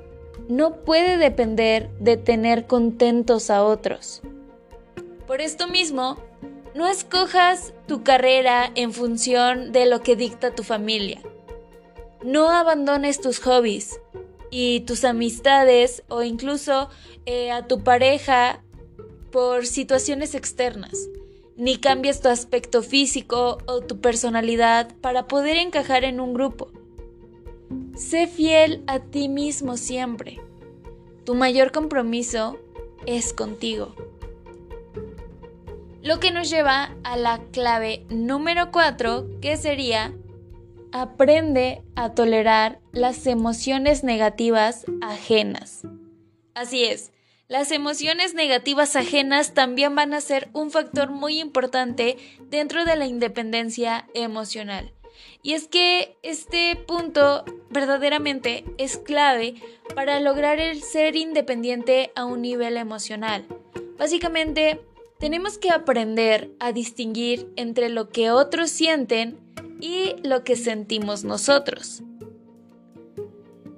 no 0.49 0.75
puede 0.83 1.17
depender 1.17 1.89
de 1.99 2.17
tener 2.17 2.67
contentos 2.67 3.49
a 3.49 3.63
otros. 3.63 4.21
Por 5.25 5.39
esto 5.39 5.67
mismo, 5.67 6.17
no 6.75 6.87
escojas 6.87 7.73
tu 7.87 8.03
carrera 8.03 8.69
en 8.75 8.93
función 8.93 9.71
de 9.71 9.85
lo 9.85 10.01
que 10.01 10.15
dicta 10.15 10.53
tu 10.53 10.63
familia. 10.63 11.21
No 12.23 12.49
abandones 12.49 13.21
tus 13.21 13.39
hobbies, 13.39 13.99
y 14.53 14.81
tus 14.81 15.03
amistades 15.03 16.03
o 16.09 16.21
incluso 16.21 16.87
eh, 17.25 17.49
a 17.49 17.65
tu 17.65 17.83
pareja 17.83 18.61
por 19.31 19.65
situaciones 19.65 20.35
externas. 20.35 21.09
Ni 21.57 21.77
cambies 21.77 22.21
tu 22.21 22.29
aspecto 22.29 22.83
físico 22.83 23.57
o 23.65 23.81
tu 23.81 23.99
personalidad 23.99 24.95
para 25.01 25.27
poder 25.27 25.57
encajar 25.57 26.03
en 26.03 26.19
un 26.19 26.35
grupo. 26.35 26.69
Sé 27.95 28.27
fiel 28.27 28.83
a 28.85 28.99
ti 28.99 29.27
mismo 29.27 29.75
siempre. 29.75 30.39
Tu 31.25 31.33
mayor 31.33 31.71
compromiso 31.71 32.59
es 33.07 33.33
contigo. 33.33 33.95
Lo 36.03 36.19
que 36.19 36.29
nos 36.29 36.51
lleva 36.51 36.95
a 37.03 37.17
la 37.17 37.41
clave 37.51 38.05
número 38.09 38.69
4, 38.71 39.39
que 39.41 39.57
sería 39.57 40.13
aprende 40.93 41.81
a 41.95 42.13
tolerar 42.13 42.79
las 42.91 43.25
emociones 43.25 44.03
negativas 44.03 44.85
ajenas. 45.01 45.81
Así 46.53 46.85
es, 46.85 47.11
las 47.47 47.71
emociones 47.71 48.35
negativas 48.35 48.95
ajenas 48.95 49.53
también 49.53 49.95
van 49.95 50.13
a 50.13 50.21
ser 50.21 50.49
un 50.53 50.69
factor 50.71 51.09
muy 51.09 51.39
importante 51.39 52.17
dentro 52.49 52.85
de 52.85 52.95
la 52.95 53.07
independencia 53.07 54.07
emocional. 54.13 54.93
Y 55.41 55.53
es 55.53 55.67
que 55.67 56.15
este 56.21 56.75
punto 56.75 57.43
verdaderamente 57.69 58.63
es 58.77 58.97
clave 58.97 59.55
para 59.95 60.19
lograr 60.19 60.59
el 60.59 60.81
ser 60.83 61.15
independiente 61.15 62.11
a 62.15 62.25
un 62.25 62.41
nivel 62.43 62.77
emocional. 62.77 63.45
Básicamente, 63.97 64.79
tenemos 65.19 65.57
que 65.57 65.71
aprender 65.71 66.51
a 66.59 66.71
distinguir 66.71 67.51
entre 67.55 67.89
lo 67.89 68.09
que 68.09 68.31
otros 68.31 68.69
sienten 68.69 69.37
y 69.83 70.15
lo 70.25 70.45
que 70.45 70.55
sentimos 70.55 71.25
nosotros. 71.25 72.03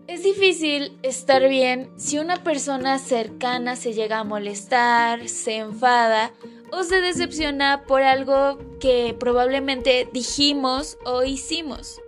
Es 0.08 0.22
difícil 0.22 1.00
estar 1.02 1.50
bien 1.50 1.90
si 1.98 2.20
una 2.20 2.44
persona 2.44 3.00
cercana 3.00 3.76
se 3.76 3.94
llega 3.94 4.20
a 4.20 4.24
molestar, 4.24 5.28
se 5.28 5.58
enfada 5.58 6.32
o 6.72 6.84
se 6.84 7.02
decepciona 7.02 7.86
por 7.88 8.04
algo 8.04 8.60
que 8.80 9.16
probablemente 9.20 10.08
dijimos 10.14 11.00
o 11.06 11.24
hicimos. 11.24 12.00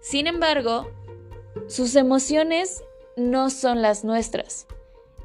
Sin 0.00 0.26
embargo, 0.26 0.90
sus 1.66 1.96
emociones 1.96 2.82
no 3.18 3.50
son 3.50 3.82
las 3.82 4.02
nuestras 4.02 4.66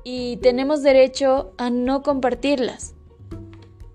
y 0.03 0.35
tenemos 0.37 0.83
derecho 0.83 1.53
a 1.57 1.69
no 1.69 2.03
compartirlas. 2.03 2.93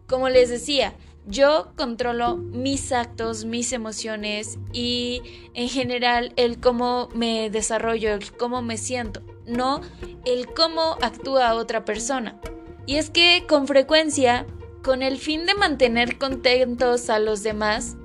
Como 0.06 0.30
les 0.30 0.48
decía, 0.48 0.94
yo 1.26 1.72
controlo 1.76 2.36
mis 2.36 2.92
actos, 2.92 3.44
mis 3.44 3.72
emociones 3.72 4.58
y 4.72 5.22
en 5.54 5.68
general 5.68 6.32
el 6.36 6.60
cómo 6.60 7.08
me 7.14 7.50
desarrollo, 7.50 8.14
el 8.14 8.32
cómo 8.32 8.62
me 8.62 8.78
siento, 8.78 9.22
no 9.46 9.80
el 10.24 10.46
cómo 10.52 10.96
actúa 11.02 11.54
otra 11.54 11.84
persona. 11.84 12.40
Y 12.86 12.96
es 12.96 13.10
que 13.10 13.44
con 13.48 13.66
frecuencia, 13.66 14.46
con 14.82 15.02
el 15.02 15.18
fin 15.18 15.46
de 15.46 15.54
mantener 15.54 16.18
contentos 16.18 17.10
a 17.10 17.18
los 17.18 17.42
demás, 17.42 17.96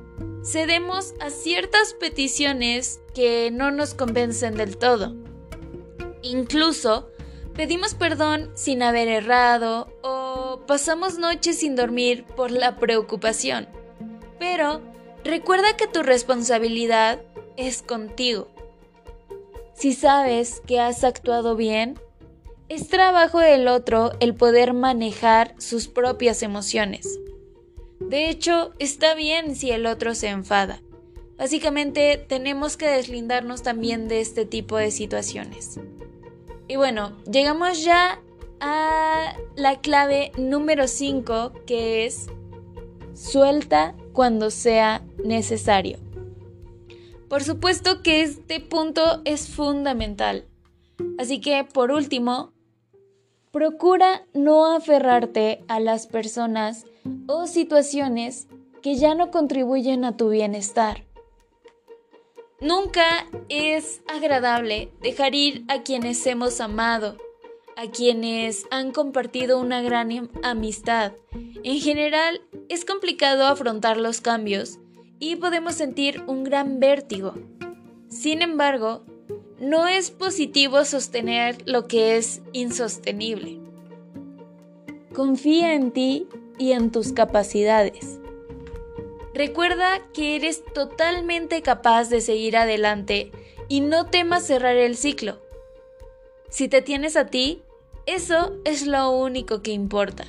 cedemos 0.43 1.13
a 1.19 1.29
ciertas 1.29 1.93
peticiones 1.93 2.99
que 3.13 3.49
no 3.51 3.71
nos 3.71 3.93
convencen 3.93 4.55
del 4.55 4.77
todo. 4.77 5.15
Incluso 6.21 7.09
pedimos 7.55 7.93
perdón 7.93 8.51
sin 8.53 8.83
haber 8.83 9.07
errado 9.07 9.87
o 10.03 10.61
pasamos 10.67 11.17
noches 11.17 11.59
sin 11.59 11.75
dormir 11.75 12.25
por 12.35 12.51
la 12.51 12.77
preocupación. 12.77 13.67
Pero 14.39 14.81
recuerda 15.23 15.77
que 15.77 15.87
tu 15.87 16.03
responsabilidad 16.03 17.21
es 17.57 17.81
contigo. 17.81 18.49
Si 19.73 19.93
sabes 19.93 20.61
que 20.65 20.79
has 20.79 21.03
actuado 21.03 21.55
bien, 21.55 21.99
es 22.69 22.87
trabajo 22.87 23.39
del 23.39 23.67
otro 23.67 24.11
el 24.19 24.33
poder 24.33 24.73
manejar 24.73 25.53
sus 25.57 25.87
propias 25.87 26.43
emociones. 26.43 27.19
De 27.99 28.29
hecho, 28.29 28.73
está 28.79 29.15
bien 29.15 29.55
si 29.55 29.71
el 29.71 29.85
otro 29.85 30.15
se 30.15 30.27
enfada. 30.27 30.81
Básicamente 31.37 32.17
tenemos 32.17 32.77
que 32.77 32.87
deslindarnos 32.87 33.61
también 33.61 34.07
de 34.07 34.21
este 34.21 34.45
tipo 34.45 34.77
de 34.77 34.91
situaciones. 34.91 35.79
Y 36.67 36.77
bueno, 36.77 37.13
llegamos 37.29 37.83
ya 37.83 38.21
a 38.59 39.35
la 39.55 39.79
clave 39.81 40.31
número 40.37 40.87
5 40.87 41.53
que 41.65 42.05
es 42.05 42.27
suelta 43.13 43.95
cuando 44.13 44.49
sea 44.49 45.03
necesario. 45.23 45.99
Por 47.29 47.43
supuesto 47.43 48.01
que 48.01 48.21
este 48.21 48.59
punto 48.59 49.21
es 49.25 49.49
fundamental. 49.49 50.45
Así 51.17 51.41
que, 51.41 51.63
por 51.63 51.91
último, 51.91 52.53
procura 53.51 54.25
no 54.33 54.75
aferrarte 54.75 55.63
a 55.67 55.79
las 55.79 56.07
personas 56.07 56.85
o 57.27 57.47
situaciones 57.47 58.47
que 58.81 58.95
ya 58.95 59.15
no 59.15 59.31
contribuyen 59.31 60.05
a 60.05 60.15
tu 60.17 60.29
bienestar. 60.29 61.04
Nunca 62.61 63.27
es 63.49 64.01
agradable 64.07 64.89
dejar 65.01 65.35
ir 65.35 65.65
a 65.67 65.83
quienes 65.83 66.25
hemos 66.25 66.61
amado, 66.61 67.17
a 67.75 67.91
quienes 67.91 68.65
han 68.71 68.91
compartido 68.91 69.59
una 69.59 69.81
gran 69.81 70.29
amistad. 70.41 71.11
En 71.63 71.79
general, 71.81 72.41
es 72.69 72.85
complicado 72.85 73.45
afrontar 73.45 73.97
los 73.97 74.21
cambios 74.21 74.79
y 75.19 75.35
podemos 75.35 75.75
sentir 75.75 76.23
un 76.27 76.45
gran 76.45 76.79
vértigo. 76.79 77.33
Sin 78.07 78.41
embargo, 78.41 79.03
no 79.59 79.87
es 79.87 80.09
positivo 80.09 80.85
sostener 80.85 81.57
lo 81.65 81.87
que 81.87 82.15
es 82.15 82.41
insostenible. 82.53 83.59
Confía 85.13 85.73
en 85.73 85.91
ti 85.91 86.27
y 86.57 86.71
en 86.71 86.91
tus 86.91 87.11
capacidades. 87.11 88.19
Recuerda 89.35 89.99
que 90.13 90.37
eres 90.37 90.63
totalmente 90.63 91.61
capaz 91.61 92.07
de 92.07 92.21
seguir 92.21 92.55
adelante 92.55 93.33
y 93.67 93.81
no 93.81 94.05
temas 94.05 94.47
cerrar 94.47 94.77
el 94.77 94.95
ciclo. 94.95 95.41
Si 96.49 96.69
te 96.69 96.81
tienes 96.81 97.17
a 97.17 97.25
ti, 97.25 97.61
eso 98.05 98.55
es 98.63 98.87
lo 98.87 99.09
único 99.11 99.61
que 99.61 99.71
importa. 99.71 100.23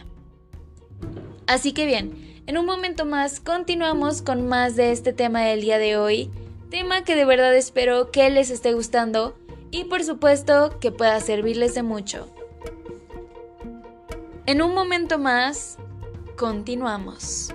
Así 1.46 1.72
que 1.72 1.86
bien, 1.86 2.42
en 2.48 2.58
un 2.58 2.66
momento 2.66 3.04
más 3.04 3.38
continuamos 3.38 4.22
con 4.22 4.48
más 4.48 4.74
de 4.74 4.90
este 4.90 5.12
tema 5.12 5.42
del 5.42 5.60
día 5.60 5.78
de 5.78 5.96
hoy, 5.96 6.28
tema 6.68 7.04
que 7.04 7.14
de 7.14 7.24
verdad 7.24 7.54
espero 7.54 8.10
que 8.10 8.28
les 8.28 8.50
esté 8.50 8.72
gustando 8.72 9.38
y 9.70 9.84
por 9.84 10.02
supuesto 10.02 10.80
que 10.80 10.90
pueda 10.90 11.20
servirles 11.20 11.76
de 11.76 11.84
mucho. 11.84 12.28
En 14.46 14.62
un 14.62 14.74
momento 14.74 15.16
más, 15.16 15.78
continuamos. 16.36 17.54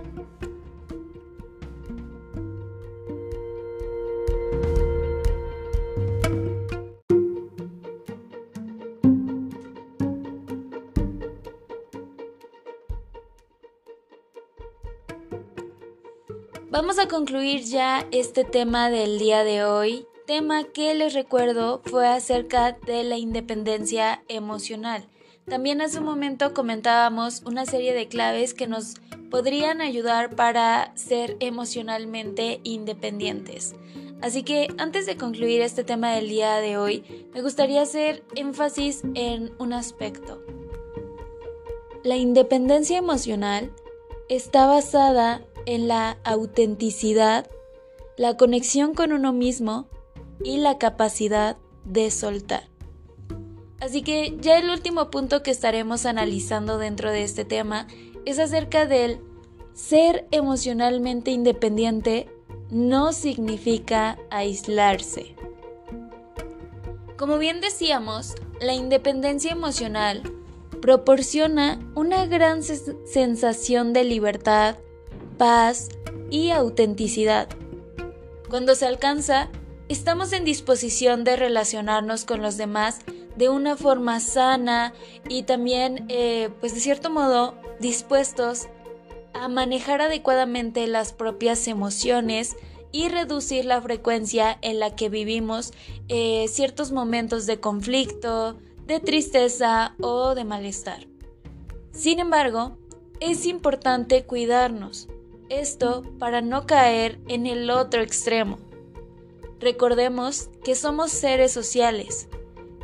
Vamos 16.92 17.06
a 17.06 17.08
concluir 17.08 17.62
ya 17.62 18.06
este 18.12 18.44
tema 18.44 18.90
del 18.90 19.18
día 19.18 19.46
de 19.46 19.64
hoy, 19.64 20.06
tema 20.28 20.66
que 20.66 20.94
les 20.94 21.14
recuerdo 21.14 21.82
fue 21.86 22.06
acerca 22.06 22.74
de 22.86 23.06
la 23.06 23.18
independencia 23.18 24.26
emocional. 24.28 25.08
También 25.48 25.80
hace 25.80 26.00
un 26.00 26.04
momento 26.04 26.54
comentábamos 26.54 27.44
una 27.46 27.66
serie 27.66 27.94
de 27.94 28.10
claves 28.10 28.54
que 28.54 28.68
nos 28.68 28.96
podrían 29.30 29.80
ayudar 29.80 30.36
para 30.36 30.92
ser 30.98 31.38
emocionalmente 31.40 32.60
independientes. 32.64 33.74
Así 34.22 34.44
que 34.44 34.68
antes 34.78 35.06
de 35.06 35.16
concluir 35.16 35.62
este 35.62 35.86
tema 35.86 36.12
del 36.12 36.28
día 36.28 36.58
de 36.58 36.76
hoy, 36.78 37.30
me 37.34 37.42
gustaría 37.42 37.84
hacer 37.84 38.22
énfasis 38.36 39.04
en 39.14 39.54
un 39.60 39.72
aspecto. 39.72 40.44
La 42.04 42.18
independencia 42.18 42.98
emocional 42.98 43.72
está 44.28 44.66
basada 44.66 45.46
en 45.66 45.88
la 45.88 46.18
autenticidad, 46.24 47.50
la 48.18 48.38
conexión 48.38 48.94
con 48.94 49.12
uno 49.12 49.34
mismo 49.34 49.88
y 50.44 50.58
la 50.58 50.78
capacidad 50.78 51.58
de 51.86 52.12
soltar. 52.12 52.70
Así 53.80 54.04
que 54.04 54.38
ya 54.40 54.58
el 54.58 54.70
último 54.70 55.10
punto 55.10 55.42
que 55.42 55.52
estaremos 55.52 56.06
analizando 56.06 56.78
dentro 56.78 57.12
de 57.12 57.24
este 57.24 57.46
tema 57.46 57.88
es 58.26 58.38
acerca 58.38 58.86
del 58.86 59.20
ser 59.74 60.28
emocionalmente 60.32 61.32
independiente 61.32 62.30
no 62.70 63.12
significa 63.12 64.18
aislarse. 64.30 65.36
Como 67.18 67.38
bien 67.38 67.62
decíamos, 67.62 68.36
la 68.60 68.74
independencia 68.74 69.52
emocional 69.52 70.24
proporciona 70.82 71.80
una 71.96 72.26
gran 72.26 72.64
sensación 72.64 73.94
de 73.94 74.04
libertad, 74.04 74.78
paz 75.42 75.90
y 76.30 76.52
autenticidad. 76.52 77.50
Cuando 78.48 78.76
se 78.76 78.86
alcanza, 78.86 79.50
estamos 79.90 80.34
en 80.34 80.46
disposición 80.46 81.24
de 81.24 81.36
relacionarnos 81.36 82.26
con 82.26 82.44
los 82.44 82.58
demás 82.58 83.00
de 83.38 83.50
una 83.50 83.76
forma 83.76 84.20
sana 84.20 84.94
y 85.28 85.42
también, 85.42 86.06
eh, 86.10 86.52
pues 86.60 86.76
de 86.76 86.80
cierto 86.80 87.10
modo, 87.10 87.56
dispuestos 87.80 88.68
a 89.34 89.48
manejar 89.48 90.04
adecuadamente 90.04 90.86
las 90.86 91.12
propias 91.12 91.68
emociones 91.68 92.56
y 92.92 93.10
reducir 93.10 93.66
la 93.66 93.82
frecuencia 93.82 94.60
en 94.62 94.80
la 94.80 94.96
que 94.96 95.10
vivimos 95.10 95.74
eh, 96.08 96.46
ciertos 96.50 96.92
momentos 96.92 97.48
de 97.48 97.60
conflicto, 97.60 98.60
de 98.86 99.00
tristeza 99.00 99.96
o 100.02 100.36
de 100.36 100.46
malestar. 100.46 101.08
Sin 101.94 102.20
embargo, 102.20 102.78
es 103.20 103.48
importante 103.48 104.24
cuidarnos, 104.24 105.08
esto 105.52 106.04
para 106.18 106.42
no 106.42 106.66
caer 106.66 107.20
en 107.28 107.46
el 107.46 107.70
otro 107.70 108.02
extremo. 108.02 108.58
Recordemos 109.60 110.50
que 110.64 110.76
somos 110.76 111.12
seres 111.12 111.52
sociales, 111.52 112.28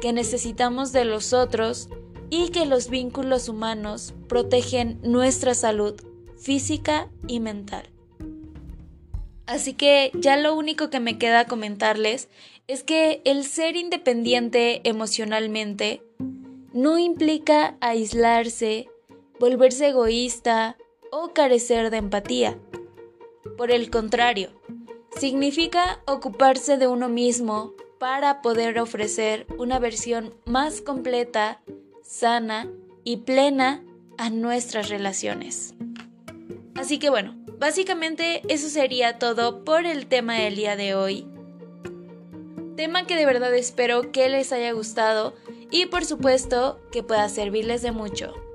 que 0.01 0.13
necesitamos 0.13 0.91
de 0.91 1.05
los 1.05 1.33
otros 1.33 1.89
y 2.29 2.49
que 2.49 2.65
los 2.65 2.89
vínculos 2.89 3.49
humanos 3.49 4.13
protegen 4.27 4.99
nuestra 5.01 5.55
salud 5.55 5.95
física 6.37 7.09
y 7.27 7.39
mental. 7.39 7.89
Así 9.47 9.73
que 9.73 10.11
ya 10.13 10.35
lo 10.35 10.55
único 10.55 10.89
que 10.89 10.99
me 10.99 11.17
queda 11.17 11.45
comentarles 11.45 12.27
es 12.67 12.83
que 12.83 13.21
el 13.23 13.45
ser 13.45 13.77
independiente 13.77 14.81
emocionalmente 14.83 16.03
no 16.73 16.99
implica 16.99 17.77
aislarse, 17.79 18.89
volverse 19.39 19.87
egoísta 19.87 20.77
o 21.11 21.33
carecer 21.33 21.89
de 21.89 21.97
empatía. 21.97 22.57
Por 23.57 23.71
el 23.71 23.89
contrario, 23.89 24.49
significa 25.17 26.01
ocuparse 26.05 26.77
de 26.77 26.87
uno 26.87 27.09
mismo 27.09 27.73
para 27.99 28.41
poder 28.41 28.79
ofrecer 28.79 29.47
una 29.57 29.79
versión 29.79 30.33
más 30.45 30.81
completa, 30.81 31.61
sana 32.03 32.69
y 33.03 33.17
plena 33.17 33.83
a 34.17 34.29
nuestras 34.29 34.89
relaciones. 34.89 35.73
Así 36.75 36.99
que 36.99 37.09
bueno, 37.09 37.35
básicamente 37.57 38.41
eso 38.47 38.69
sería 38.69 39.17
todo 39.17 39.63
por 39.63 39.85
el 39.85 40.07
tema 40.07 40.35
del 40.35 40.55
día 40.55 40.75
de 40.75 40.93
hoy. 40.93 41.27
Tema 42.75 43.07
que 43.07 43.15
de 43.15 43.25
verdad 43.25 43.53
espero 43.55 44.11
que 44.11 44.29
les 44.29 44.51
haya 44.53 44.71
gustado 44.71 45.33
y 45.71 45.87
por 45.87 46.05
supuesto 46.05 46.79
que 46.91 47.01
pueda 47.01 47.27
servirles 47.29 47.81
de 47.81 47.91
mucho. 47.91 48.46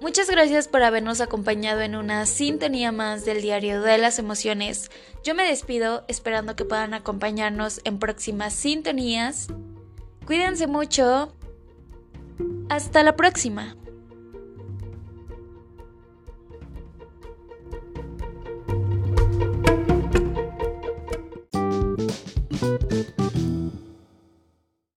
Muchas 0.00 0.30
gracias 0.30 0.66
por 0.66 0.82
habernos 0.82 1.20
acompañado 1.20 1.82
en 1.82 1.94
una 1.94 2.24
sintonía 2.24 2.90
más 2.90 3.26
del 3.26 3.42
diario 3.42 3.82
de 3.82 3.98
las 3.98 4.18
emociones. 4.18 4.90
Yo 5.22 5.34
me 5.34 5.44
despido 5.44 6.04
esperando 6.08 6.56
que 6.56 6.64
puedan 6.64 6.94
acompañarnos 6.94 7.82
en 7.84 7.98
próximas 7.98 8.54
sintonías. 8.54 9.48
Cuídense 10.24 10.66
mucho. 10.66 11.34
Hasta 12.70 13.02
la 13.02 13.14
próxima. 13.14 13.76